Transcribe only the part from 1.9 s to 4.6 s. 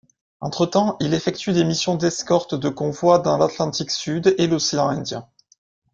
d'escorte de convois dans l’Atlantique Sud et